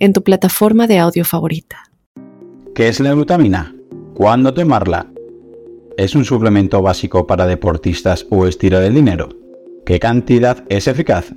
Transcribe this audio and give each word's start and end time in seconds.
en 0.00 0.14
tu 0.14 0.24
plataforma 0.24 0.86
de 0.86 0.98
audio 0.98 1.24
favorita. 1.24 1.84
¿Qué 2.74 2.88
es 2.88 2.98
la 3.00 3.12
glutamina? 3.12 3.74
¿Cuándo 4.14 4.52
tomarla? 4.52 5.06
¿Es 5.96 6.14
un 6.14 6.24
suplemento 6.24 6.80
básico 6.80 7.26
para 7.26 7.46
deportistas 7.46 8.26
o 8.30 8.46
estilo 8.46 8.80
del 8.80 8.94
dinero? 8.94 9.28
¿Qué 9.84 10.00
cantidad 10.00 10.64
es 10.68 10.88
eficaz? 10.88 11.32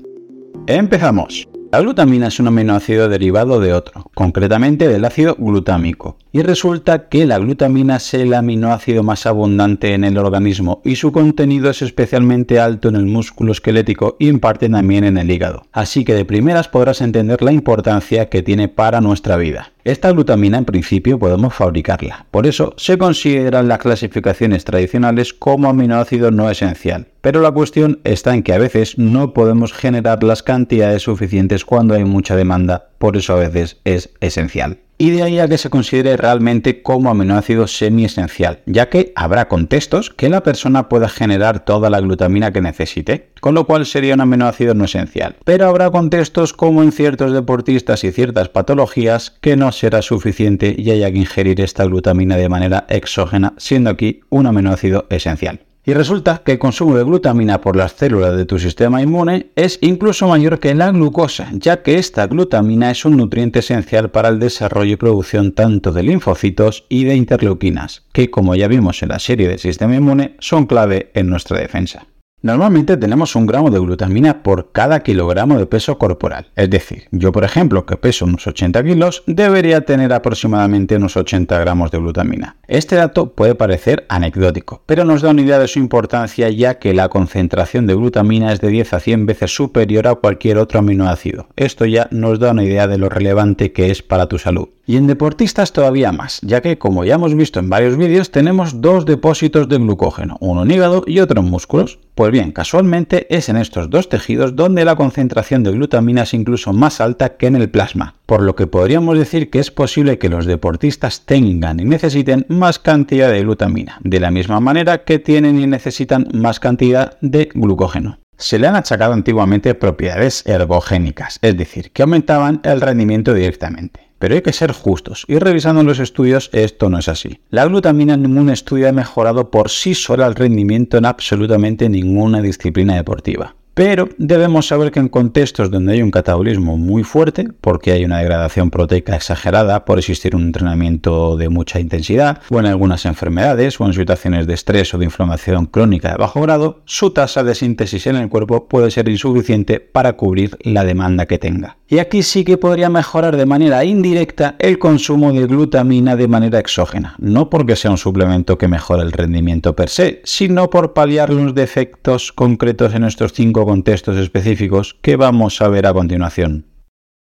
¡Empezamos! 0.65 1.47
La 1.71 1.81
glutamina 1.81 2.27
es 2.27 2.39
un 2.39 2.47
aminoácido 2.47 3.09
derivado 3.09 3.59
de 3.59 3.73
otro, 3.73 4.09
concretamente 4.13 4.87
del 4.87 5.05
ácido 5.05 5.35
glutámico, 5.37 6.17
y 6.35 6.41
resulta 6.41 7.09
que 7.09 7.27
la 7.27 7.37
glutamina 7.37 7.97
es 7.97 8.13
el 8.15 8.33
aminoácido 8.33 9.03
más 9.03 9.27
abundante 9.27 9.93
en 9.93 10.03
el 10.03 10.17
organismo 10.17 10.81
y 10.83 10.95
su 10.95 11.11
contenido 11.11 11.69
es 11.69 11.83
especialmente 11.83 12.59
alto 12.59 12.89
en 12.89 12.95
el 12.95 13.05
músculo 13.05 13.51
esquelético 13.51 14.17
y 14.19 14.29
en 14.29 14.39
parte 14.39 14.67
también 14.67 15.03
en 15.03 15.19
el 15.19 15.29
hígado. 15.29 15.67
Así 15.71 16.03
que 16.03 16.15
de 16.15 16.25
primeras 16.25 16.67
podrás 16.67 17.01
entender 17.01 17.43
la 17.43 17.51
importancia 17.51 18.29
que 18.29 18.41
tiene 18.41 18.67
para 18.67 18.99
nuestra 18.99 19.37
vida. 19.37 19.71
Esta 19.83 20.11
glutamina 20.11 20.57
en 20.57 20.65
principio 20.65 21.19
podemos 21.19 21.53
fabricarla, 21.53 22.25
por 22.31 22.47
eso 22.47 22.73
se 22.77 22.97
considera 22.97 23.59
en 23.59 23.67
las 23.67 23.77
clasificaciones 23.77 24.65
tradicionales 24.65 25.33
como 25.33 25.69
aminoácido 25.69 26.31
no 26.31 26.49
esencial. 26.49 27.09
Pero 27.21 27.41
la 27.41 27.51
cuestión 27.51 27.99
está 28.05 28.33
en 28.33 28.41
que 28.41 28.53
a 28.53 28.57
veces 28.57 28.97
no 28.97 29.33
podemos 29.33 29.71
generar 29.71 30.23
las 30.23 30.41
cantidades 30.41 31.03
suficientes 31.03 31.63
cuando 31.63 31.93
hay 31.93 32.05
mucha 32.05 32.35
demanda, 32.35 32.89
por 32.97 33.17
eso 33.17 33.33
a 33.33 33.39
veces 33.39 33.77
es 33.83 34.09
esencial 34.19 34.79
y 34.97 35.11
de 35.11 35.23
ahí 35.23 35.39
a 35.39 35.47
que 35.47 35.57
se 35.57 35.69
considere 35.69 36.17
realmente 36.17 36.81
como 36.81 37.09
aminoácido 37.09 37.67
semi-esencial, 37.67 38.59
ya 38.65 38.89
que 38.89 39.11
habrá 39.15 39.47
contextos 39.47 40.09
que 40.09 40.29
la 40.29 40.43
persona 40.43 40.89
pueda 40.89 41.09
generar 41.09 41.65
toda 41.65 41.89
la 41.89 41.99
glutamina 41.99 42.51
que 42.51 42.61
necesite, 42.61 43.29
con 43.41 43.55
lo 43.55 43.65
cual 43.65 43.85
sería 43.85 44.13
un 44.13 44.21
aminoácido 44.21 44.73
no 44.73 44.85
esencial. 44.85 45.35
Pero 45.43 45.67
habrá 45.67 45.89
contextos 45.89 46.53
como 46.53 46.83
en 46.83 46.91
ciertos 46.91 47.33
deportistas 47.33 48.03
y 48.03 48.11
ciertas 48.11 48.49
patologías 48.49 49.37
que 49.41 49.55
no 49.55 49.71
será 49.71 50.01
suficiente 50.01 50.75
y 50.77 50.91
haya 50.91 51.11
que 51.11 51.17
ingerir 51.17 51.61
esta 51.61 51.85
glutamina 51.85 52.37
de 52.37 52.49
manera 52.49 52.85
exógena, 52.89 53.53
siendo 53.57 53.89
aquí 53.89 54.21
un 54.29 54.45
aminoácido 54.45 55.07
esencial. 55.09 55.61
Y 55.85 55.93
resulta 55.93 56.41
que 56.45 56.53
el 56.53 56.59
consumo 56.59 56.95
de 56.95 57.03
glutamina 57.03 57.59
por 57.59 57.75
las 57.75 57.91
células 57.91 58.37
de 58.37 58.45
tu 58.45 58.57
sistema 58.57 59.01
inmune 59.01 59.51
es 59.57 59.79
incluso 59.81 60.29
mayor 60.29 60.59
que 60.59 60.73
la 60.73 60.91
glucosa, 60.91 61.49
ya 61.53 61.81
que 61.81 61.95
esta 61.95 62.25
glutamina 62.27 62.89
es 62.89 63.03
un 63.03 63.17
nutriente 63.17 63.59
esencial 63.59 64.09
para 64.09 64.29
el 64.29 64.39
desarrollo 64.39 64.93
y 64.93 64.97
producción 64.97 65.51
tanto 65.51 65.91
de 65.91 66.03
linfocitos 66.03 66.85
y 66.87 67.03
de 67.03 67.15
interleuquinas, 67.15 68.03
que 68.13 68.31
como 68.31 68.55
ya 68.55 68.69
vimos 68.69 69.03
en 69.03 69.09
la 69.09 69.19
serie 69.19 69.49
del 69.49 69.59
sistema 69.59 69.95
inmune 69.95 70.37
son 70.39 70.67
clave 70.67 71.11
en 71.15 71.27
nuestra 71.27 71.59
defensa. 71.59 72.07
Normalmente 72.45 72.97
tenemos 72.97 73.37
un 73.37 73.45
gramo 73.45 73.69
de 73.69 73.79
glutamina 73.79 74.43
por 74.43 74.73
cada 74.73 74.99
kilogramo 74.99 75.57
de 75.57 75.65
peso 75.65 75.97
corporal. 75.97 76.47
Es 76.57 76.69
decir, 76.69 77.05
yo 77.11 77.31
por 77.31 77.45
ejemplo 77.45 77.85
que 77.85 77.95
peso 77.95 78.25
unos 78.25 78.45
80 78.45 78.83
kilos 78.83 79.23
debería 79.27 79.85
tener 79.85 80.11
aproximadamente 80.11 80.97
unos 80.97 81.15
80 81.15 81.57
gramos 81.57 81.89
de 81.91 81.99
glutamina. 81.99 82.57
Este 82.67 82.97
dato 82.97 83.31
puede 83.31 83.55
parecer 83.55 84.05
anecdótico, 84.09 84.83
pero 84.85 85.05
nos 85.05 85.21
da 85.21 85.29
una 85.29 85.41
idea 85.41 85.57
de 85.57 85.69
su 85.69 85.79
importancia 85.79 86.49
ya 86.49 86.79
que 86.79 86.93
la 86.93 87.07
concentración 87.07 87.87
de 87.87 87.95
glutamina 87.95 88.51
es 88.51 88.59
de 88.59 88.67
10 88.67 88.93
a 88.93 88.99
100 88.99 89.25
veces 89.25 89.55
superior 89.55 90.09
a 90.09 90.15
cualquier 90.15 90.57
otro 90.57 90.79
aminoácido. 90.79 91.47
Esto 91.55 91.85
ya 91.85 92.09
nos 92.11 92.39
da 92.39 92.51
una 92.51 92.65
idea 92.65 92.87
de 92.87 92.97
lo 92.97 93.07
relevante 93.07 93.71
que 93.71 93.89
es 93.89 94.03
para 94.03 94.27
tu 94.27 94.37
salud. 94.37 94.67
Y 94.85 94.97
en 94.97 95.07
deportistas 95.07 95.71
todavía 95.71 96.11
más, 96.11 96.41
ya 96.41 96.59
que 96.59 96.77
como 96.77 97.05
ya 97.05 97.15
hemos 97.15 97.35
visto 97.35 97.61
en 97.61 97.69
varios 97.69 97.95
vídeos 97.95 98.31
tenemos 98.31 98.81
dos 98.81 99.05
depósitos 99.05 99.69
de 99.69 99.77
glucógeno, 99.77 100.35
uno 100.41 100.63
en 100.63 100.71
hígado 100.71 101.05
y 101.07 101.21
otro 101.21 101.39
en 101.39 101.49
músculos. 101.49 101.99
Pues 102.15 102.32
bien, 102.33 102.51
casualmente 102.51 103.27
es 103.33 103.47
en 103.47 103.55
estos 103.55 103.89
dos 103.89 104.09
tejidos 104.09 104.57
donde 104.57 104.83
la 104.83 104.97
concentración 104.97 105.63
de 105.63 105.71
glutamina 105.71 106.23
es 106.23 106.33
incluso 106.33 106.73
más 106.73 106.99
alta 106.99 107.37
que 107.37 107.47
en 107.47 107.55
el 107.55 107.69
plasma, 107.69 108.15
por 108.25 108.41
lo 108.41 108.55
que 108.55 108.67
podríamos 108.67 109.17
decir 109.17 109.49
que 109.49 109.59
es 109.59 109.71
posible 109.71 110.17
que 110.17 110.27
los 110.27 110.45
deportistas 110.45 111.25
tengan 111.25 111.79
y 111.79 111.85
necesiten 111.85 112.45
más 112.49 112.79
cantidad 112.79 113.31
de 113.31 113.41
glutamina, 113.41 113.99
de 114.03 114.19
la 114.19 114.31
misma 114.31 114.59
manera 114.59 115.05
que 115.05 115.19
tienen 115.19 115.59
y 115.61 115.67
necesitan 115.67 116.27
más 116.33 116.59
cantidad 116.59 117.17
de 117.21 117.49
glucógeno. 117.53 118.17
Se 118.35 118.57
le 118.57 118.67
han 118.67 118.75
achacado 118.75 119.13
antiguamente 119.13 119.75
propiedades 119.75 120.43
ergogénicas, 120.47 121.37
es 121.43 121.55
decir, 121.55 121.91
que 121.91 122.01
aumentaban 122.01 122.61
el 122.63 122.81
rendimiento 122.81 123.33
directamente. 123.33 124.09
Pero 124.23 124.35
hay 124.35 124.41
que 124.41 124.53
ser 124.53 124.71
justos 124.71 125.25
y 125.27 125.37
revisando 125.37 125.83
los 125.83 125.99
estudios 125.99 126.49
esto 126.53 126.89
no 126.89 126.97
es 126.97 127.09
así. 127.09 127.41
La 127.49 127.65
glutamina 127.65 128.13
en 128.13 128.21
ningún 128.21 128.49
estudio 128.49 128.87
ha 128.87 128.93
mejorado 128.93 129.51
por 129.51 129.69
sí 129.69 129.95
sola 129.95 130.25
el 130.27 130.35
rendimiento 130.35 130.97
en 130.97 131.03
absolutamente 131.03 131.89
ninguna 131.89 132.41
disciplina 132.41 132.95
deportiva. 132.95 133.53
Pero 133.73 134.07
debemos 134.19 134.67
saber 134.67 134.91
que 134.91 134.99
en 134.99 135.09
contextos 135.09 135.71
donde 135.71 135.93
hay 135.93 136.03
un 136.03 136.11
catabolismo 136.11 136.77
muy 136.77 137.03
fuerte, 137.03 137.47
porque 137.59 137.91
hay 137.91 138.05
una 138.05 138.19
degradación 138.19 138.69
proteica 138.69 139.15
exagerada 139.15 139.83
por 139.83 139.97
existir 139.97 140.35
un 140.35 140.43
entrenamiento 140.43 141.37
de 141.37 141.49
mucha 141.49 141.79
intensidad, 141.79 142.41
o 142.51 142.59
en 142.59 142.67
algunas 142.67 143.05
enfermedades, 143.05 143.81
o 143.81 143.85
en 143.87 143.93
situaciones 143.93 144.45
de 144.45 144.53
estrés 144.53 144.93
o 144.93 144.99
de 144.99 145.05
inflamación 145.05 145.65
crónica 145.65 146.11
de 146.11 146.17
bajo 146.17 146.41
grado, 146.41 146.81
su 146.85 147.11
tasa 147.11 147.43
de 147.43 147.55
síntesis 147.55 148.05
en 148.05 148.17
el 148.17 148.29
cuerpo 148.29 148.67
puede 148.67 148.91
ser 148.91 149.09
insuficiente 149.09 149.79
para 149.79 150.13
cubrir 150.13 150.55
la 150.61 150.83
demanda 150.83 151.25
que 151.25 151.39
tenga. 151.39 151.77
Y 151.87 151.99
aquí 151.99 152.23
sí 152.23 152.43
que 152.43 152.57
podría 152.57 152.89
mejorar 152.89 153.37
de 153.37 153.45
manera 153.45 153.83
indirecta 153.85 154.55
el 154.59 154.79
consumo 154.79 155.31
de 155.31 155.45
glutamina 155.47 156.15
de 156.15 156.27
manera 156.27 156.59
exógena, 156.59 157.15
no 157.19 157.49
porque 157.49 157.75
sea 157.75 157.91
un 157.91 157.97
suplemento 157.97 158.57
que 158.57 158.67
mejore 158.67 159.03
el 159.03 159.11
rendimiento 159.11 159.75
per 159.75 159.89
se, 159.89 160.21
sino 160.23 160.69
por 160.69 160.93
paliar 160.93 161.31
los 161.31 161.53
defectos 161.53 162.31
concretos 162.31 162.93
en 162.93 163.03
estos 163.03 163.33
cinco 163.33 163.62
contextos 163.65 164.17
específicos 164.17 164.95
que 165.01 165.15
vamos 165.15 165.61
a 165.61 165.67
ver 165.67 165.85
a 165.87 165.93
continuación. 165.93 166.65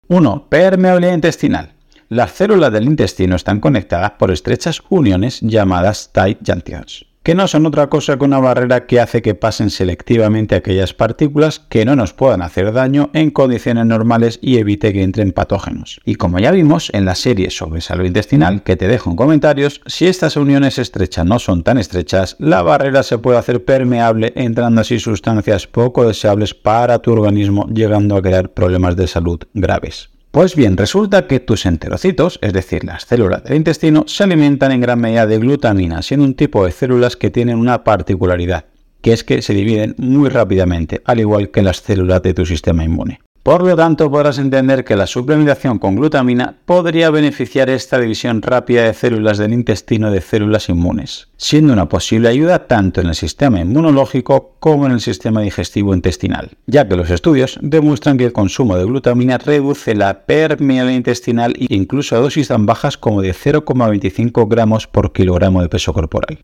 1. 0.07 0.47
Permeabilidad 0.49 1.13
intestinal. 1.13 1.73
Las 2.09 2.31
células 2.31 2.71
del 2.71 2.85
intestino 2.85 3.35
están 3.35 3.59
conectadas 3.59 4.11
por 4.11 4.31
estrechas 4.31 4.81
uniones 4.89 5.41
llamadas 5.41 6.11
tight 6.13 6.39
junctions 6.45 7.05
que 7.25 7.33
no 7.33 7.47
son 7.47 7.65
otra 7.65 7.87
cosa 7.87 8.19
que 8.19 8.23
una 8.23 8.37
barrera 8.37 8.85
que 8.85 8.99
hace 8.99 9.23
que 9.23 9.33
pasen 9.33 9.71
selectivamente 9.71 10.53
aquellas 10.53 10.93
partículas 10.93 11.57
que 11.57 11.83
no 11.83 11.95
nos 11.95 12.13
puedan 12.13 12.43
hacer 12.43 12.71
daño 12.71 13.09
en 13.13 13.31
condiciones 13.31 13.87
normales 13.87 14.37
y 14.43 14.59
evite 14.59 14.93
que 14.93 15.01
entren 15.01 15.31
patógenos. 15.31 15.99
Y 16.05 16.15
como 16.15 16.37
ya 16.37 16.51
vimos 16.51 16.91
en 16.93 17.03
la 17.03 17.15
serie 17.15 17.49
sobre 17.49 17.81
salud 17.81 18.05
intestinal, 18.05 18.61
que 18.61 18.75
te 18.75 18.87
dejo 18.87 19.09
en 19.09 19.15
comentarios, 19.15 19.81
si 19.87 20.05
estas 20.05 20.37
uniones 20.37 20.77
estrechas 20.77 21.25
no 21.25 21.39
son 21.39 21.63
tan 21.63 21.79
estrechas, 21.79 22.35
la 22.37 22.61
barrera 22.61 23.01
se 23.01 23.17
puede 23.17 23.39
hacer 23.39 23.65
permeable 23.65 24.31
entrando 24.35 24.81
así 24.81 24.99
sustancias 24.99 25.65
poco 25.65 26.07
deseables 26.07 26.53
para 26.53 26.99
tu 26.99 27.11
organismo, 27.11 27.67
llegando 27.73 28.17
a 28.17 28.21
crear 28.21 28.49
problemas 28.49 28.97
de 28.97 29.07
salud 29.07 29.39
graves. 29.55 30.14
Pues 30.35 30.53
bien, 30.53 30.75
resulta 30.75 31.27
que 31.27 31.39
tus 31.39 31.65
enterocitos, 31.65 32.39
es 32.41 32.51
decir, 32.51 32.83
las 32.83 33.03
células 33.03 33.45
del 33.45 33.55
intestino, 33.55 34.03
se 34.05 34.25
alimentan 34.25 34.73
en 34.73 34.81
gran 34.81 34.99
medida 34.99 35.25
de 35.25 35.37
glutamina, 35.37 36.01
siendo 36.01 36.25
un 36.25 36.33
tipo 36.33 36.65
de 36.65 36.73
células 36.73 37.15
que 37.15 37.31
tienen 37.31 37.57
una 37.57 37.85
particularidad, 37.85 38.65
que 38.99 39.13
es 39.13 39.23
que 39.23 39.41
se 39.41 39.53
dividen 39.53 39.95
muy 39.97 40.27
rápidamente, 40.27 41.01
al 41.05 41.21
igual 41.21 41.51
que 41.51 41.61
las 41.61 41.77
células 41.77 42.21
de 42.21 42.33
tu 42.33 42.45
sistema 42.45 42.83
inmune. 42.83 43.21
Por 43.45 43.63
lo 43.63 43.75
tanto, 43.75 44.09
podrás 44.09 44.39
entender 44.39 44.83
que 44.83 44.95
la 44.95 45.05
suplementación 45.05 45.77
con 45.77 45.95
glutamina 45.95 46.55
podría 46.65 47.11
beneficiar 47.11 47.69
esta 47.69 47.99
división 47.99 48.41
rápida 48.41 48.85
de 48.85 48.95
células 48.95 49.37
del 49.37 49.53
intestino 49.53 50.09
de 50.09 50.21
células 50.21 50.67
inmunes, 50.67 51.27
siendo 51.37 51.71
una 51.71 51.87
posible 51.87 52.27
ayuda 52.27 52.65
tanto 52.65 53.01
en 53.01 53.07
el 53.09 53.13
sistema 53.13 53.59
inmunológico 53.59 54.55
como 54.59 54.87
en 54.87 54.93
el 54.93 54.99
sistema 54.99 55.41
digestivo 55.41 55.93
intestinal, 55.93 56.57
ya 56.65 56.87
que 56.87 56.95
los 56.95 57.11
estudios 57.11 57.59
demuestran 57.61 58.17
que 58.17 58.25
el 58.25 58.33
consumo 58.33 58.77
de 58.77 58.85
glutamina 58.85 59.37
reduce 59.37 59.93
la 59.93 60.25
permeabilidad 60.25 60.97
intestinal 60.97 61.53
e 61.59 61.67
incluso 61.75 62.15
a 62.15 62.21
dosis 62.21 62.47
tan 62.47 62.65
bajas 62.65 62.97
como 62.97 63.21
de 63.21 63.35
0,25 63.35 64.49
gramos 64.49 64.87
por 64.87 65.13
kilogramo 65.13 65.61
de 65.61 65.69
peso 65.69 65.93
corporal. 65.93 66.39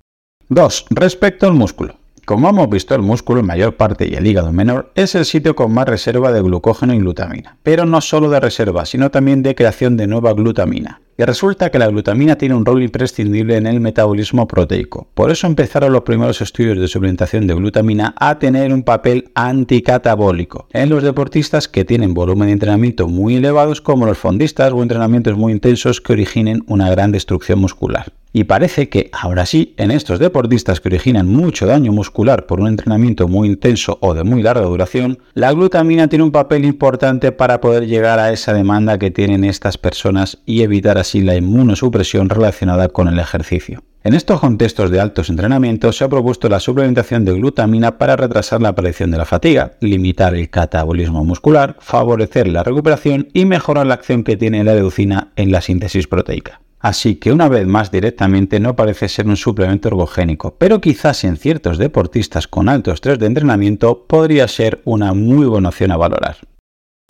2. 0.49 0.85
Respecto 0.91 1.47
al 1.47 1.55
músculo. 1.55 1.95
Como 2.25 2.47
hemos 2.49 2.69
visto, 2.69 2.93
el 2.93 3.01
músculo 3.01 3.39
en 3.39 3.47
mayor 3.47 3.77
parte 3.77 4.07
y 4.07 4.13
el 4.13 4.27
hígado 4.27 4.53
menor 4.53 4.91
es 4.93 5.15
el 5.15 5.25
sitio 5.25 5.55
con 5.55 5.73
más 5.73 5.87
reserva 5.87 6.31
de 6.31 6.41
glucógeno 6.41 6.93
y 6.93 6.99
glutamina, 6.99 7.57
pero 7.63 7.85
no 7.85 7.99
solo 7.99 8.29
de 8.29 8.39
reserva, 8.39 8.85
sino 8.85 9.09
también 9.09 9.41
de 9.41 9.55
creación 9.55 9.97
de 9.97 10.05
nueva 10.05 10.33
glutamina. 10.33 11.01
Y 11.17 11.23
resulta 11.23 11.71
que 11.71 11.79
la 11.79 11.87
glutamina 11.87 12.37
tiene 12.37 12.55
un 12.55 12.65
rol 12.65 12.83
imprescindible 12.83 13.57
en 13.57 13.65
el 13.65 13.79
metabolismo 13.79 14.47
proteico. 14.47 15.07
Por 15.13 15.31
eso 15.31 15.47
empezaron 15.47 15.93
los 15.93 16.01
primeros 16.03 16.41
estudios 16.41 16.79
de 16.79 16.87
suplementación 16.87 17.47
de 17.47 17.55
glutamina 17.55 18.13
a 18.17 18.37
tener 18.37 18.71
un 18.71 18.83
papel 18.83 19.31
anticatabólico 19.33 20.67
en 20.73 20.89
los 20.89 21.03
deportistas 21.03 21.67
que 21.67 21.85
tienen 21.85 22.13
volumen 22.13 22.47
de 22.47 22.53
entrenamiento 22.53 23.07
muy 23.07 23.35
elevados 23.35 23.81
como 23.81 24.05
los 24.05 24.17
fondistas 24.17 24.71
o 24.71 24.81
entrenamientos 24.81 25.35
muy 25.37 25.53
intensos 25.53 26.01
que 26.01 26.13
originen 26.13 26.63
una 26.67 26.89
gran 26.89 27.11
destrucción 27.11 27.59
muscular. 27.59 28.13
Y 28.33 28.45
parece 28.45 28.87
que 28.87 29.09
ahora 29.11 29.45
sí, 29.45 29.73
en 29.77 29.91
estos 29.91 30.19
deportistas 30.19 30.79
que 30.79 30.87
originan 30.87 31.27
mucho 31.27 31.65
daño 31.65 31.91
muscular 31.91 32.45
por 32.45 32.61
un 32.61 32.67
entrenamiento 32.67 33.27
muy 33.27 33.49
intenso 33.49 33.97
o 34.01 34.13
de 34.13 34.23
muy 34.23 34.41
larga 34.41 34.65
duración, 34.65 35.19
la 35.33 35.51
glutamina 35.51 36.07
tiene 36.07 36.23
un 36.23 36.31
papel 36.31 36.63
importante 36.63 37.33
para 37.33 37.59
poder 37.59 37.87
llegar 37.87 38.19
a 38.19 38.31
esa 38.31 38.53
demanda 38.53 38.97
que 38.97 39.11
tienen 39.11 39.43
estas 39.43 39.77
personas 39.77 40.37
y 40.45 40.61
evitar 40.61 40.97
así 40.97 41.21
la 41.21 41.35
inmunosupresión 41.35 42.29
relacionada 42.29 42.87
con 42.87 43.09
el 43.09 43.19
ejercicio. 43.19 43.83
En 44.03 44.15
estos 44.15 44.39
contextos 44.39 44.89
de 44.89 44.99
altos 44.99 45.29
entrenamientos 45.29 45.97
se 45.97 46.05
ha 46.05 46.09
propuesto 46.09 46.49
la 46.49 46.59
suplementación 46.59 47.25
de 47.25 47.33
glutamina 47.33 47.97
para 47.97 48.15
retrasar 48.15 48.61
la 48.61 48.69
aparición 48.69 49.11
de 49.11 49.17
la 49.17 49.25
fatiga, 49.25 49.73
limitar 49.81 50.33
el 50.35 50.49
catabolismo 50.49 51.23
muscular, 51.23 51.75
favorecer 51.79 52.47
la 52.47 52.63
recuperación 52.63 53.27
y 53.33 53.45
mejorar 53.45 53.85
la 53.85 53.95
acción 53.95 54.23
que 54.23 54.37
tiene 54.37 54.63
la 54.63 54.73
leucina 54.73 55.33
en 55.35 55.51
la 55.51 55.61
síntesis 55.61 56.07
proteica. 56.07 56.61
Así 56.81 57.15
que 57.15 57.31
una 57.31 57.47
vez 57.47 57.67
más 57.67 57.91
directamente 57.91 58.59
no 58.59 58.75
parece 58.75 59.07
ser 59.07 59.27
un 59.27 59.37
suplemento 59.37 59.87
ergogénico, 59.87 60.55
pero 60.57 60.81
quizás 60.81 61.23
en 61.23 61.37
ciertos 61.37 61.77
deportistas 61.77 62.47
con 62.47 62.69
alto 62.69 62.91
estrés 62.91 63.19
de 63.19 63.27
entrenamiento 63.27 64.05
podría 64.07 64.47
ser 64.47 64.81
una 64.83 65.13
muy 65.13 65.45
buena 65.45 65.69
opción 65.69 65.91
a 65.91 65.97
valorar. 65.97 66.37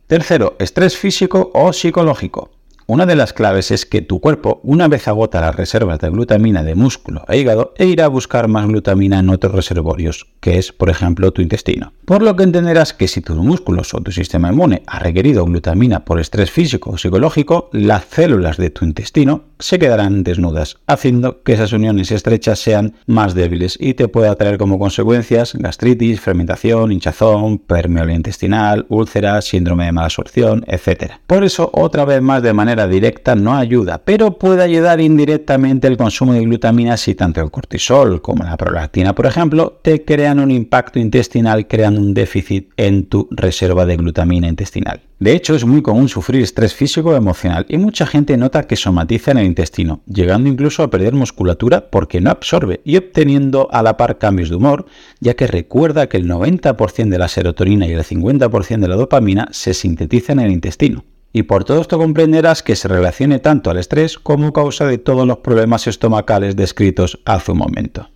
Tercero, 0.07 0.57
estrés 0.59 0.97
físico 0.97 1.51
o 1.53 1.71
psicológico. 1.71 2.51
Una 2.91 3.05
de 3.05 3.15
las 3.15 3.31
claves 3.31 3.71
es 3.71 3.85
que 3.85 4.01
tu 4.01 4.19
cuerpo, 4.19 4.59
una 4.63 4.89
vez 4.89 5.07
agota 5.07 5.39
las 5.39 5.55
reservas 5.55 5.99
de 5.99 6.09
glutamina 6.09 6.61
de 6.61 6.75
músculo 6.75 7.23
e 7.29 7.37
hígado, 7.37 7.73
e 7.77 7.85
irá 7.85 8.03
a 8.03 8.09
buscar 8.09 8.49
más 8.49 8.67
glutamina 8.67 9.19
en 9.19 9.29
otros 9.29 9.53
reservorios, 9.53 10.27
que 10.41 10.57
es, 10.57 10.73
por 10.73 10.89
ejemplo, 10.89 11.31
tu 11.31 11.41
intestino. 11.41 11.93
Por 12.03 12.21
lo 12.21 12.35
que 12.35 12.43
entenderás 12.43 12.93
que 12.93 13.07
si 13.07 13.21
tus 13.21 13.37
músculos 13.37 13.93
o 13.93 14.01
tu 14.01 14.11
sistema 14.11 14.49
inmune 14.49 14.83
ha 14.87 14.99
requerido 14.99 15.45
glutamina 15.45 16.03
por 16.03 16.19
estrés 16.19 16.51
físico 16.51 16.89
o 16.89 16.97
psicológico, 16.97 17.69
las 17.71 18.03
células 18.03 18.57
de 18.57 18.71
tu 18.71 18.83
intestino 18.83 19.45
se 19.61 19.79
quedarán 19.79 20.23
desnudas, 20.23 20.77
haciendo 20.87 21.41
que 21.43 21.53
esas 21.53 21.73
uniones 21.73 22.11
estrechas 22.11 22.59
sean 22.59 22.95
más 23.05 23.33
débiles 23.33 23.77
y 23.79 23.93
te 23.93 24.07
pueda 24.07 24.35
traer 24.35 24.57
como 24.57 24.79
consecuencias 24.79 25.53
gastritis, 25.53 26.19
fermentación, 26.19 26.91
hinchazón, 26.91 27.59
permeabilidad 27.59 28.17
intestinal, 28.17 28.85
úlceras, 28.89 29.45
síndrome 29.45 29.85
de 29.85 29.91
mala 29.91 30.05
absorción, 30.05 30.65
etc. 30.67 31.13
Por 31.27 31.43
eso, 31.43 31.69
otra 31.73 32.05
vez 32.05 32.21
más 32.21 32.43
de 32.43 32.53
manera 32.53 32.87
directa 32.87 33.35
no 33.35 33.55
ayuda, 33.55 34.01
pero 34.03 34.37
puede 34.37 34.63
ayudar 34.63 34.99
indirectamente 34.99 35.87
el 35.87 35.97
consumo 35.97 36.33
de 36.33 36.41
glutamina 36.41 36.97
si 36.97 37.15
tanto 37.15 37.41
el 37.41 37.51
cortisol 37.51 38.21
como 38.21 38.43
la 38.43 38.57
prolactina, 38.57 39.13
por 39.13 39.25
ejemplo, 39.25 39.79
te 39.81 40.03
crean 40.03 40.39
un 40.39 40.51
impacto 40.51 40.99
intestinal 40.99 41.67
creando 41.67 42.01
un 42.01 42.13
déficit 42.13 42.71
en 42.77 43.05
tu 43.05 43.27
reserva 43.31 43.85
de 43.85 43.97
glutamina 43.97 44.47
intestinal. 44.47 45.01
De 45.21 45.33
hecho, 45.33 45.53
es 45.53 45.65
muy 45.65 45.83
común 45.83 46.09
sufrir 46.09 46.41
estrés 46.41 46.73
físico 46.73 47.09
o 47.09 47.15
emocional 47.15 47.67
y 47.69 47.77
mucha 47.77 48.07
gente 48.07 48.37
nota 48.37 48.65
que 48.65 48.75
somatiza 48.75 49.29
en 49.29 49.37
el 49.37 49.45
intestino, 49.45 50.01
llegando 50.07 50.49
incluso 50.49 50.81
a 50.81 50.89
perder 50.89 51.13
musculatura 51.13 51.91
porque 51.91 52.19
no 52.19 52.31
absorbe 52.31 52.81
y 52.83 52.97
obteniendo 52.97 53.67
a 53.71 53.83
la 53.83 53.97
par 53.97 54.17
cambios 54.17 54.49
de 54.49 54.55
humor, 54.55 54.87
ya 55.19 55.35
que 55.35 55.45
recuerda 55.45 56.09
que 56.09 56.17
el 56.17 56.27
90% 56.27 57.09
de 57.09 57.19
la 57.19 57.27
serotonina 57.27 57.85
y 57.85 57.91
el 57.91 58.03
50% 58.03 58.79
de 58.79 58.87
la 58.87 58.95
dopamina 58.95 59.47
se 59.51 59.75
sintetizan 59.75 60.39
en 60.39 60.47
el 60.47 60.53
intestino. 60.53 61.05
Y 61.31 61.43
por 61.43 61.65
todo 61.65 61.81
esto 61.81 61.99
comprenderás 61.99 62.63
que 62.63 62.75
se 62.75 62.87
relacione 62.87 63.37
tanto 63.37 63.69
al 63.69 63.77
estrés 63.77 64.17
como 64.17 64.51
causa 64.51 64.87
de 64.87 64.97
todos 64.97 65.27
los 65.27 65.37
problemas 65.37 65.85
estomacales 65.85 66.55
descritos 66.55 67.19
hace 67.25 67.51
un 67.51 67.59
momento. 67.59 68.09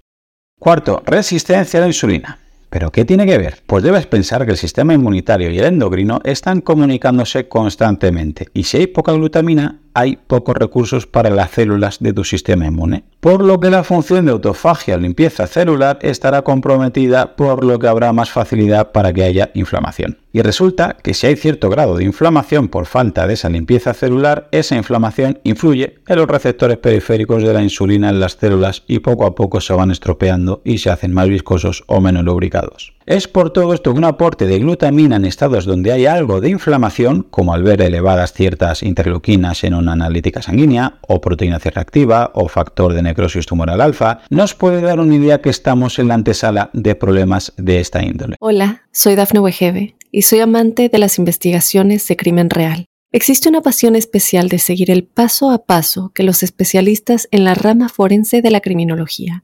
Cuarto, 0.58 1.04
resistencia 1.06 1.78
a 1.78 1.82
la 1.82 1.88
insulina. 1.88 2.40
¿Pero 2.70 2.92
qué 2.92 3.06
tiene 3.06 3.26
que 3.26 3.38
ver? 3.38 3.62
Pues 3.66 3.84
debes 3.84 4.06
pensar 4.06 4.46
que 4.46 4.52
el 4.52 4.58
sistema 4.58 4.94
inmunitario 4.94 5.50
y 5.52 5.60
el 5.60 5.66
endocrino 5.66 6.20
están 6.24 6.62
comunicándose 6.62 7.48
constantemente 7.48 8.48
y 8.54 8.64
si 8.64 8.78
hay 8.78 8.88
poca 8.88 9.14
glutamina 9.14 9.80
hay 9.96 10.18
pocos 10.18 10.56
recursos 10.56 11.08
para 11.08 11.30
las 11.30 11.52
células 11.52 12.00
de 12.00 12.14
tu 12.14 12.26
sistema 12.26 12.68
inmune, 12.68 13.06
por 13.22 13.42
lo 13.42 13.60
que 13.62 13.70
la 13.70 13.84
función 13.84 14.26
de 14.26 14.34
autofagia 14.34 14.96
o 14.96 15.00
limpieza 15.00 15.48
celular 15.48 15.98
estará 16.02 16.42
comprometida, 16.42 17.36
por 17.38 17.64
lo 17.64 17.80
que 17.80 17.88
habrá 17.88 18.12
más 18.12 18.30
facilidad 18.30 18.92
para 18.92 19.14
que 19.14 19.24
haya 19.24 19.52
inflamación. 19.54 20.18
Y 20.34 20.42
resulta 20.42 20.98
que 21.02 21.14
si 21.14 21.28
hay 21.28 21.38
cierto 21.38 21.70
grado 21.70 21.96
de 21.96 22.04
inflamación 22.04 22.68
por 22.68 22.88
falta 22.88 23.26
de 23.26 23.36
esa 23.36 23.50
limpieza 23.50 23.94
celular, 23.94 24.50
esa 24.52 24.76
inflamación 24.76 25.40
influye 25.44 26.00
en 26.06 26.18
los 26.18 26.28
receptores 26.28 26.78
periféricos 26.78 27.42
de 27.42 27.54
la 27.54 27.64
insulina 27.64 28.10
en 28.10 28.20
las 28.20 28.34
células 28.34 28.84
y 28.88 29.00
poco 29.00 29.26
a 29.26 29.34
poco 29.34 29.62
se 29.62 29.74
van 29.74 29.92
estropeando 29.92 30.62
y 30.66 30.80
se 30.80 30.90
hacen 30.90 31.14
más 31.14 31.30
viscosos 31.30 31.86
o 31.88 32.02
menos 32.02 32.26
lubricados. 32.26 32.95
Es 33.08 33.28
por 33.28 33.54
todo 33.54 33.76
esto 33.76 33.94
que 33.94 34.00
un 34.00 34.04
aporte 34.04 34.48
de 34.48 34.58
glutamina 34.58 35.18
en 35.18 35.26
estados 35.26 35.66
donde 35.66 35.92
hay 35.92 36.08
algo 36.08 36.42
de 36.42 36.50
inflamación, 36.50 37.22
como 37.22 37.54
al 37.54 37.62
ver 37.62 37.84
elevadas 37.84 38.34
ciertas 38.34 38.82
interleuquinas 38.82 39.64
en 39.64 39.76
una 39.76 39.92
analítica 39.92 40.42
sanguínea, 40.42 40.98
o 41.08 41.22
proteína 41.22 41.60
C 41.60 41.70
reactiva, 41.70 42.32
o 42.34 42.48
factor 42.48 42.94
de 42.94 43.04
necrosis 43.04 43.46
tumoral 43.46 43.82
alfa, 43.82 44.22
nos 44.32 44.56
puede 44.56 44.82
dar 44.82 45.00
una 45.00 45.16
idea 45.16 45.40
que 45.40 45.52
estamos 45.52 46.00
en 46.00 46.08
la 46.08 46.16
antesala 46.16 46.72
de 46.74 46.96
problemas 46.96 47.54
de 47.58 47.80
esta 47.80 48.04
índole. 48.04 48.38
Hola, 48.40 48.82
soy 48.92 49.14
Dafne 49.14 49.40
Wegebe 49.40 49.96
y 50.12 50.24
soy 50.24 50.40
amante 50.40 50.90
de 50.90 50.98
las 50.98 51.20
investigaciones 51.20 52.08
de 52.08 52.18
crimen 52.18 52.50
real. 52.50 52.86
Existe 53.12 53.50
una 53.50 53.62
pasión 53.62 53.96
especial 53.96 54.50
de 54.50 54.58
seguir 54.58 54.90
el 54.90 55.04
paso 55.04 55.52
a 55.52 55.64
paso 55.66 56.12
que 56.16 56.24
los 56.24 56.42
especialistas 56.42 57.28
en 57.30 57.44
la 57.44 57.54
rama 57.54 57.88
forense 57.88 58.42
de 58.42 58.50
la 58.50 58.62
criminología 58.62 59.44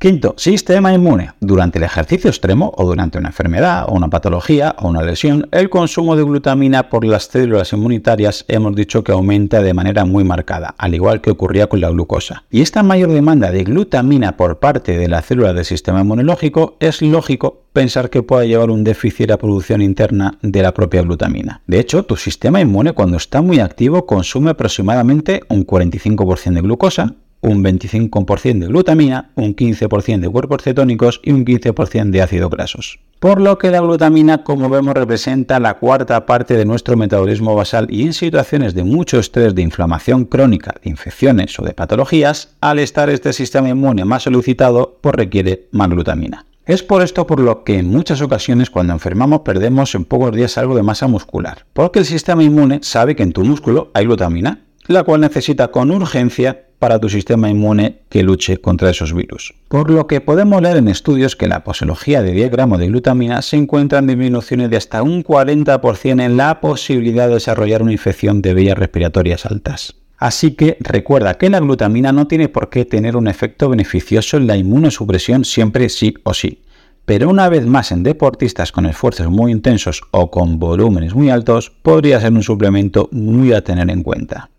Quinto, 0.00 0.32
sistema 0.38 0.94
inmune. 0.94 1.32
Durante 1.40 1.76
el 1.76 1.84
ejercicio 1.84 2.30
extremo 2.30 2.72
o 2.74 2.86
durante 2.86 3.18
una 3.18 3.28
enfermedad 3.28 3.84
o 3.86 3.92
una 3.92 4.08
patología 4.08 4.74
o 4.78 4.88
una 4.88 5.02
lesión, 5.02 5.46
el 5.52 5.68
consumo 5.68 6.16
de 6.16 6.22
glutamina 6.22 6.88
por 6.88 7.04
las 7.04 7.24
células 7.24 7.74
inmunitarias 7.74 8.46
hemos 8.48 8.74
dicho 8.74 9.04
que 9.04 9.12
aumenta 9.12 9.60
de 9.60 9.74
manera 9.74 10.06
muy 10.06 10.24
marcada, 10.24 10.74
al 10.78 10.94
igual 10.94 11.20
que 11.20 11.30
ocurría 11.30 11.66
con 11.66 11.82
la 11.82 11.90
glucosa. 11.90 12.44
Y 12.50 12.62
esta 12.62 12.82
mayor 12.82 13.12
demanda 13.12 13.50
de 13.50 13.62
glutamina 13.62 14.38
por 14.38 14.58
parte 14.58 14.96
de 14.96 15.06
las 15.06 15.26
células 15.26 15.54
del 15.54 15.66
sistema 15.66 16.00
inmunológico 16.00 16.78
es 16.80 17.02
lógico 17.02 17.64
pensar 17.74 18.08
que 18.08 18.22
pueda 18.22 18.46
llevar 18.46 18.70
un 18.70 18.84
déficit 18.84 19.30
a 19.32 19.36
producción 19.36 19.82
interna 19.82 20.38
de 20.40 20.62
la 20.62 20.72
propia 20.72 21.02
glutamina. 21.02 21.60
De 21.66 21.78
hecho, 21.78 22.04
tu 22.04 22.16
sistema 22.16 22.62
inmune 22.62 22.94
cuando 22.94 23.18
está 23.18 23.42
muy 23.42 23.60
activo 23.60 24.06
consume 24.06 24.52
aproximadamente 24.52 25.42
un 25.50 25.66
45% 25.66 26.54
de 26.54 26.62
glucosa, 26.62 27.16
un 27.40 27.64
25% 27.64 28.58
de 28.58 28.66
glutamina, 28.66 29.30
un 29.34 29.56
15% 29.56 30.20
de 30.20 30.28
cuerpos 30.28 30.62
cetónicos 30.62 31.20
y 31.22 31.32
un 31.32 31.44
15% 31.44 32.10
de 32.10 32.22
ácidos 32.22 32.50
grasos. 32.50 32.98
Por 33.18 33.40
lo 33.40 33.58
que 33.58 33.70
la 33.70 33.80
glutamina, 33.80 34.44
como 34.44 34.70
vemos, 34.70 34.94
representa 34.94 35.60
la 35.60 35.74
cuarta 35.74 36.24
parte 36.24 36.56
de 36.56 36.64
nuestro 36.64 36.96
metabolismo 36.96 37.54
basal 37.54 37.86
y 37.90 38.04
en 38.04 38.14
situaciones 38.14 38.74
de 38.74 38.84
mucho 38.84 39.18
estrés 39.18 39.54
de 39.54 39.62
inflamación 39.62 40.24
crónica, 40.24 40.74
de 40.82 40.88
infecciones 40.88 41.58
o 41.58 41.64
de 41.64 41.74
patologías, 41.74 42.54
al 42.62 42.78
estar 42.78 43.10
este 43.10 43.32
sistema 43.34 43.68
inmune 43.68 44.06
más 44.06 44.22
solicitado, 44.22 44.98
pues 45.02 45.14
requiere 45.14 45.68
más 45.70 45.90
glutamina. 45.90 46.46
Es 46.64 46.82
por 46.82 47.02
esto 47.02 47.26
por 47.26 47.40
lo 47.40 47.64
que 47.64 47.78
en 47.78 47.90
muchas 47.90 48.22
ocasiones 48.22 48.70
cuando 48.70 48.92
enfermamos 48.92 49.40
perdemos 49.40 49.94
en 49.94 50.04
pocos 50.04 50.34
días 50.34 50.56
algo 50.56 50.76
de 50.76 50.82
masa 50.82 51.06
muscular, 51.06 51.66
porque 51.72 51.98
el 51.98 52.04
sistema 52.04 52.42
inmune 52.42 52.80
sabe 52.82 53.16
que 53.16 53.22
en 53.22 53.32
tu 53.32 53.44
músculo 53.44 53.90
hay 53.92 54.06
glutamina, 54.06 54.60
la 54.86 55.02
cual 55.02 55.20
necesita 55.20 55.68
con 55.68 55.90
urgencia 55.90 56.69
para 56.80 56.98
tu 56.98 57.08
sistema 57.08 57.48
inmune 57.48 58.00
que 58.08 58.24
luche 58.24 58.56
contra 58.56 58.90
esos 58.90 59.14
virus. 59.14 59.54
Por 59.68 59.90
lo 59.90 60.08
que 60.08 60.20
podemos 60.20 60.60
leer 60.60 60.78
en 60.78 60.88
estudios 60.88 61.36
que 61.36 61.46
la 61.46 61.62
posología 61.62 62.22
de 62.22 62.32
10 62.32 62.50
gramos 62.50 62.80
de 62.80 62.88
glutamina 62.88 63.42
se 63.42 63.56
encuentra 63.56 64.00
en 64.00 64.08
disminuciones 64.08 64.70
de 64.70 64.78
hasta 64.78 65.02
un 65.02 65.22
40% 65.22 66.24
en 66.24 66.36
la 66.36 66.60
posibilidad 66.60 67.28
de 67.28 67.34
desarrollar 67.34 67.82
una 67.82 67.92
infección 67.92 68.42
de 68.42 68.54
vías 68.54 68.78
respiratorias 68.78 69.46
altas. 69.46 69.94
Así 70.16 70.52
que 70.52 70.76
recuerda 70.80 71.38
que 71.38 71.50
la 71.50 71.60
glutamina 71.60 72.12
no 72.12 72.26
tiene 72.26 72.48
por 72.48 72.70
qué 72.70 72.84
tener 72.84 73.16
un 73.16 73.28
efecto 73.28 73.68
beneficioso 73.68 74.38
en 74.38 74.46
la 74.46 74.56
inmunosupresión 74.56 75.44
siempre 75.44 75.88
sí 75.90 76.14
o 76.24 76.34
sí. 76.34 76.62
Pero 77.04 77.28
una 77.28 77.48
vez 77.48 77.66
más 77.66 77.92
en 77.92 78.02
deportistas 78.02 78.72
con 78.72 78.86
esfuerzos 78.86 79.28
muy 79.28 79.52
intensos 79.52 80.02
o 80.10 80.30
con 80.30 80.58
volúmenes 80.58 81.14
muy 81.14 81.30
altos, 81.30 81.70
podría 81.70 82.20
ser 82.20 82.32
un 82.32 82.42
suplemento 82.42 83.08
muy 83.12 83.52
a 83.52 83.64
tener 83.64 83.90
en 83.90 84.02
cuenta. 84.02 84.50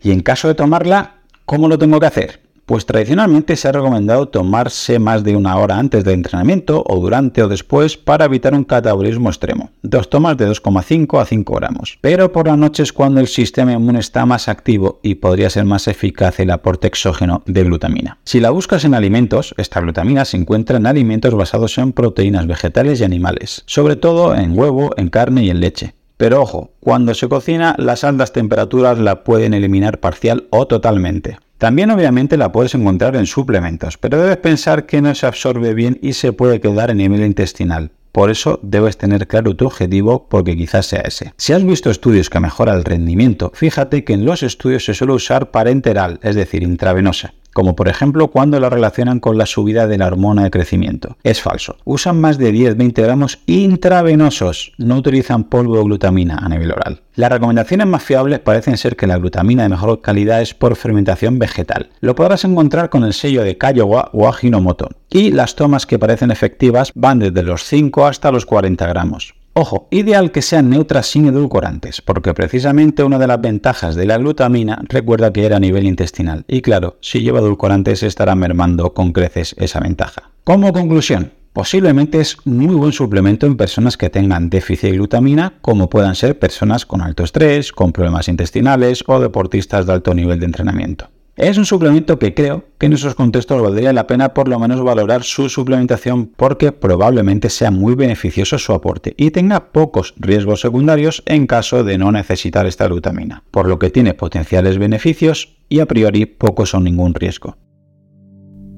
Y 0.00 0.10
en 0.10 0.20
caso 0.20 0.48
de 0.48 0.54
tomarla, 0.54 1.21
¿cómo 1.44 1.68
lo 1.68 1.78
tengo 1.78 2.00
que 2.00 2.06
hacer? 2.06 2.40
Pues 2.64 2.86
tradicionalmente 2.86 3.56
se 3.56 3.68
ha 3.68 3.72
recomendado 3.72 4.28
tomarse 4.28 5.00
más 5.00 5.24
de 5.24 5.34
una 5.34 5.56
hora 5.56 5.78
antes 5.78 6.04
del 6.04 6.14
entrenamiento 6.14 6.84
o 6.86 7.00
durante 7.00 7.42
o 7.42 7.48
después 7.48 7.96
para 7.96 8.26
evitar 8.26 8.54
un 8.54 8.62
catabolismo 8.62 9.30
extremo. 9.30 9.70
Dos 9.82 10.08
tomas 10.08 10.36
de 10.36 10.48
2,5 10.48 11.20
a 11.20 11.24
5 11.24 11.54
gramos. 11.54 11.98
Pero 12.00 12.30
por 12.30 12.46
la 12.46 12.56
noche 12.56 12.84
es 12.84 12.92
cuando 12.92 13.20
el 13.20 13.26
sistema 13.26 13.72
inmune 13.72 13.98
está 13.98 14.26
más 14.26 14.48
activo 14.48 15.00
y 15.02 15.16
podría 15.16 15.50
ser 15.50 15.64
más 15.64 15.88
eficaz 15.88 16.38
el 16.38 16.50
aporte 16.50 16.86
exógeno 16.86 17.42
de 17.46 17.64
glutamina. 17.64 18.18
Si 18.24 18.38
la 18.38 18.50
buscas 18.50 18.84
en 18.84 18.94
alimentos, 18.94 19.54
esta 19.58 19.80
glutamina 19.80 20.24
se 20.24 20.36
encuentra 20.36 20.76
en 20.76 20.86
alimentos 20.86 21.34
basados 21.34 21.76
en 21.78 21.92
proteínas 21.92 22.46
vegetales 22.46 23.00
y 23.00 23.04
animales, 23.04 23.64
sobre 23.66 23.96
todo 23.96 24.36
en 24.36 24.56
huevo, 24.56 24.94
en 24.96 25.08
carne 25.08 25.44
y 25.44 25.50
en 25.50 25.60
leche. 25.60 25.94
Pero 26.22 26.40
ojo, 26.40 26.70
cuando 26.78 27.14
se 27.14 27.28
cocina, 27.28 27.74
las 27.78 28.04
altas 28.04 28.32
temperaturas 28.32 28.96
la 28.96 29.24
pueden 29.24 29.54
eliminar 29.54 29.98
parcial 29.98 30.46
o 30.50 30.68
totalmente. 30.68 31.36
También 31.58 31.90
obviamente 31.90 32.36
la 32.36 32.52
puedes 32.52 32.76
encontrar 32.76 33.16
en 33.16 33.26
suplementos, 33.26 33.98
pero 33.98 34.22
debes 34.22 34.36
pensar 34.36 34.86
que 34.86 35.02
no 35.02 35.12
se 35.16 35.26
absorbe 35.26 35.74
bien 35.74 35.98
y 36.00 36.12
se 36.12 36.32
puede 36.32 36.60
quedar 36.60 36.92
en 36.92 36.98
nivel 36.98 37.24
intestinal. 37.24 37.90
Por 38.12 38.30
eso 38.30 38.60
debes 38.62 38.98
tener 38.98 39.26
claro 39.26 39.56
tu 39.56 39.66
objetivo 39.66 40.28
porque 40.28 40.56
quizás 40.56 40.86
sea 40.86 41.00
ese. 41.00 41.34
Si 41.38 41.54
has 41.54 41.64
visto 41.64 41.90
estudios 41.90 42.30
que 42.30 42.38
mejoran 42.38 42.76
el 42.76 42.84
rendimiento, 42.84 43.50
fíjate 43.52 44.04
que 44.04 44.12
en 44.12 44.24
los 44.24 44.44
estudios 44.44 44.84
se 44.84 44.94
suele 44.94 45.14
usar 45.14 45.50
parenteral, 45.50 46.20
es 46.22 46.36
decir, 46.36 46.62
intravenosa 46.62 47.34
como 47.52 47.76
por 47.76 47.88
ejemplo 47.88 48.28
cuando 48.28 48.58
la 48.60 48.70
relacionan 48.70 49.20
con 49.20 49.38
la 49.38 49.46
subida 49.46 49.86
de 49.86 49.98
la 49.98 50.06
hormona 50.06 50.44
de 50.44 50.50
crecimiento. 50.50 51.16
Es 51.22 51.40
falso. 51.40 51.76
Usan 51.84 52.20
más 52.20 52.38
de 52.38 52.52
10-20 52.52 53.02
gramos 53.02 53.38
intravenosos, 53.46 54.72
no 54.78 54.96
utilizan 54.96 55.44
polvo 55.44 55.76
de 55.76 55.84
glutamina 55.84 56.38
a 56.42 56.48
nivel 56.48 56.72
oral. 56.72 57.02
Las 57.14 57.30
recomendaciones 57.30 57.86
más 57.86 58.02
fiables 58.02 58.38
parecen 58.38 58.78
ser 58.78 58.96
que 58.96 59.06
la 59.06 59.18
glutamina 59.18 59.64
de 59.64 59.68
mejor 59.68 60.00
calidad 60.00 60.40
es 60.40 60.54
por 60.54 60.76
fermentación 60.76 61.38
vegetal. 61.38 61.90
Lo 62.00 62.14
podrás 62.14 62.44
encontrar 62.44 62.88
con 62.88 63.04
el 63.04 63.12
sello 63.12 63.42
de 63.42 63.58
Kiowa 63.58 64.08
o 64.12 64.28
Ajinomoto. 64.28 64.88
Y 65.10 65.30
las 65.30 65.54
tomas 65.54 65.84
que 65.84 65.98
parecen 65.98 66.30
efectivas 66.30 66.90
van 66.94 67.18
desde 67.18 67.42
los 67.42 67.64
5 67.64 68.06
hasta 68.06 68.32
los 68.32 68.46
40 68.46 68.86
gramos. 68.86 69.34
Ojo, 69.54 69.86
ideal 69.90 70.32
que 70.32 70.40
sean 70.40 70.70
neutras 70.70 71.08
sin 71.08 71.26
edulcorantes, 71.26 72.00
porque 72.00 72.32
precisamente 72.32 73.04
una 73.04 73.18
de 73.18 73.26
las 73.26 73.38
ventajas 73.38 73.94
de 73.94 74.06
la 74.06 74.16
glutamina 74.16 74.82
recuerda 74.88 75.30
que 75.30 75.44
era 75.44 75.58
a 75.58 75.60
nivel 75.60 75.84
intestinal, 75.84 76.46
y 76.48 76.62
claro, 76.62 76.96
si 77.02 77.20
lleva 77.20 77.40
edulcorantes 77.40 78.02
estará 78.02 78.34
mermando 78.34 78.94
con 78.94 79.12
creces 79.12 79.54
esa 79.58 79.80
ventaja. 79.80 80.30
Como 80.44 80.72
conclusión, 80.72 81.32
posiblemente 81.52 82.18
es 82.18 82.38
muy 82.46 82.74
buen 82.74 82.92
suplemento 82.92 83.44
en 83.44 83.58
personas 83.58 83.98
que 83.98 84.08
tengan 84.08 84.48
déficit 84.48 84.88
de 84.88 84.96
glutamina, 84.96 85.52
como 85.60 85.90
puedan 85.90 86.14
ser 86.14 86.38
personas 86.38 86.86
con 86.86 87.02
alto 87.02 87.22
estrés, 87.22 87.72
con 87.72 87.92
problemas 87.92 88.28
intestinales 88.28 89.04
o 89.06 89.20
deportistas 89.20 89.84
de 89.84 89.92
alto 89.92 90.14
nivel 90.14 90.40
de 90.40 90.46
entrenamiento. 90.46 91.10
Es 91.36 91.56
un 91.56 91.64
suplemento 91.64 92.18
que 92.18 92.34
creo 92.34 92.66
que 92.76 92.84
en 92.84 92.92
esos 92.92 93.14
contextos 93.14 93.62
valdría 93.62 93.94
la 93.94 94.06
pena 94.06 94.34
por 94.34 94.48
lo 94.48 94.58
menos 94.58 94.82
valorar 94.82 95.22
su 95.22 95.48
suplementación 95.48 96.26
porque 96.26 96.72
probablemente 96.72 97.48
sea 97.48 97.70
muy 97.70 97.94
beneficioso 97.94 98.58
su 98.58 98.74
aporte 98.74 99.14
y 99.16 99.30
tenga 99.30 99.72
pocos 99.72 100.12
riesgos 100.18 100.60
secundarios 100.60 101.22
en 101.24 101.46
caso 101.46 101.84
de 101.84 101.96
no 101.96 102.12
necesitar 102.12 102.66
esta 102.66 102.86
glutamina, 102.86 103.44
por 103.50 103.66
lo 103.66 103.78
que 103.78 103.88
tiene 103.88 104.12
potenciales 104.12 104.76
beneficios 104.76 105.56
y 105.70 105.80
a 105.80 105.86
priori 105.86 106.26
pocos 106.26 106.68
son 106.68 106.84
ningún 106.84 107.14
riesgo. 107.14 107.56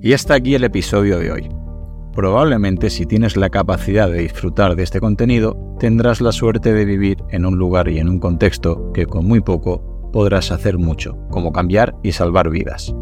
Y 0.00 0.12
hasta 0.12 0.34
aquí 0.34 0.54
el 0.54 0.62
episodio 0.62 1.18
de 1.18 1.32
hoy. 1.32 1.48
Probablemente 2.12 2.88
si 2.90 3.04
tienes 3.04 3.36
la 3.36 3.50
capacidad 3.50 4.08
de 4.08 4.20
disfrutar 4.20 4.76
de 4.76 4.84
este 4.84 5.00
contenido, 5.00 5.56
tendrás 5.80 6.20
la 6.20 6.30
suerte 6.30 6.72
de 6.72 6.84
vivir 6.84 7.16
en 7.30 7.46
un 7.46 7.58
lugar 7.58 7.88
y 7.88 7.98
en 7.98 8.08
un 8.08 8.20
contexto 8.20 8.92
que 8.92 9.06
con 9.06 9.26
muy 9.26 9.40
poco 9.40 9.93
podrás 10.14 10.52
hacer 10.52 10.78
mucho, 10.78 11.16
como 11.28 11.52
cambiar 11.52 11.96
y 12.04 12.12
salvar 12.12 12.48
vidas. 12.48 12.94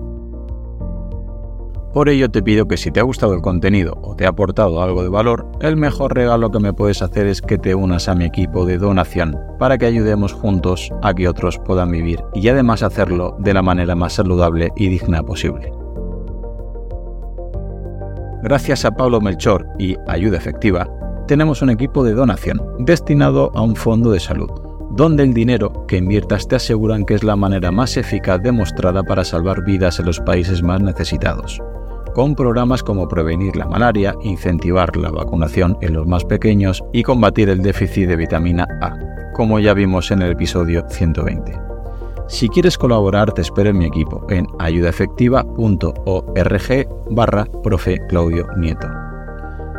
Por 1.92 2.08
ello 2.08 2.30
te 2.30 2.42
pido 2.42 2.66
que 2.66 2.78
si 2.78 2.90
te 2.90 3.00
ha 3.00 3.02
gustado 3.02 3.34
el 3.34 3.42
contenido 3.42 3.98
o 4.00 4.16
te 4.16 4.24
ha 4.24 4.30
aportado 4.30 4.82
algo 4.82 5.02
de 5.02 5.10
valor, 5.10 5.46
el 5.60 5.76
mejor 5.76 6.14
regalo 6.14 6.50
que 6.50 6.58
me 6.58 6.72
puedes 6.72 7.02
hacer 7.02 7.26
es 7.26 7.42
que 7.42 7.58
te 7.58 7.74
unas 7.74 8.08
a 8.08 8.14
mi 8.14 8.24
equipo 8.24 8.64
de 8.64 8.78
donación 8.78 9.38
para 9.58 9.76
que 9.76 9.84
ayudemos 9.84 10.32
juntos 10.32 10.90
a 11.02 11.12
que 11.12 11.28
otros 11.28 11.58
puedan 11.58 11.90
vivir 11.90 12.24
y 12.32 12.48
además 12.48 12.82
hacerlo 12.82 13.36
de 13.40 13.52
la 13.52 13.60
manera 13.60 13.94
más 13.94 14.14
saludable 14.14 14.72
y 14.74 14.88
digna 14.88 15.22
posible. 15.22 15.70
Gracias 18.42 18.86
a 18.86 18.90
Pablo 18.90 19.20
Melchor 19.20 19.66
y 19.78 19.96
Ayuda 20.08 20.38
Efectiva, 20.38 20.88
tenemos 21.28 21.60
un 21.60 21.68
equipo 21.68 22.04
de 22.04 22.14
donación 22.14 22.62
destinado 22.78 23.52
a 23.54 23.60
un 23.60 23.76
fondo 23.76 24.12
de 24.12 24.18
salud 24.18 24.71
donde 24.94 25.22
el 25.22 25.32
dinero 25.32 25.86
que 25.86 25.96
inviertas 25.96 26.46
te 26.46 26.56
aseguran 26.56 27.04
que 27.04 27.14
es 27.14 27.24
la 27.24 27.34
manera 27.34 27.70
más 27.70 27.96
eficaz 27.96 28.42
demostrada 28.42 29.02
para 29.02 29.24
salvar 29.24 29.64
vidas 29.64 29.98
en 29.98 30.06
los 30.06 30.20
países 30.20 30.62
más 30.62 30.82
necesitados, 30.82 31.60
con 32.14 32.34
programas 32.34 32.82
como 32.82 33.08
prevenir 33.08 33.56
la 33.56 33.66
malaria, 33.66 34.14
incentivar 34.22 34.94
la 34.96 35.10
vacunación 35.10 35.78
en 35.80 35.94
los 35.94 36.06
más 36.06 36.24
pequeños 36.24 36.84
y 36.92 37.02
combatir 37.02 37.48
el 37.48 37.62
déficit 37.62 38.06
de 38.06 38.16
vitamina 38.16 38.68
A, 38.82 38.94
como 39.32 39.58
ya 39.58 39.72
vimos 39.72 40.10
en 40.10 40.20
el 40.20 40.32
episodio 40.32 40.84
120. 40.90 41.58
Si 42.28 42.48
quieres 42.48 42.76
colaborar, 42.76 43.32
te 43.32 43.42
espero 43.42 43.70
en 43.70 43.78
mi 43.78 43.86
equipo 43.86 44.26
en 44.30 44.46
ayudaefectiva.org 44.58 46.88
barra 47.10 47.46
profe 47.62 47.98
Claudio 48.08 48.46
Nieto. 48.56 48.88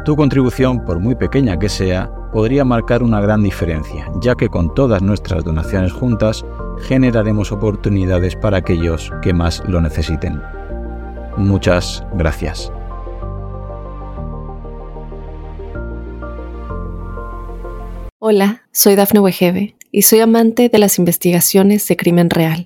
Tu 0.05 0.15
contribución, 0.15 0.83
por 0.83 0.99
muy 0.99 1.15
pequeña 1.15 1.57
que 1.57 1.69
sea, 1.69 2.11
podría 2.33 2.65
marcar 2.65 3.03
una 3.03 3.21
gran 3.21 3.43
diferencia, 3.43 4.11
ya 4.19 4.35
que 4.35 4.49
con 4.49 4.73
todas 4.73 5.01
nuestras 5.01 5.43
donaciones 5.43 5.93
juntas 5.93 6.43
generaremos 6.81 7.51
oportunidades 7.51 8.35
para 8.35 8.57
aquellos 8.57 9.11
que 9.21 9.33
más 9.33 9.63
lo 9.67 9.79
necesiten. 9.79 10.41
Muchas 11.37 12.03
gracias. 12.15 12.71
Hola, 18.19 18.63
soy 18.71 18.95
Dafne 18.95 19.19
Wegebe 19.19 19.75
y 19.91 20.03
soy 20.03 20.21
amante 20.21 20.69
de 20.69 20.79
las 20.79 20.97
investigaciones 20.97 21.87
de 21.87 21.97
crimen 21.97 22.29
real. 22.29 22.65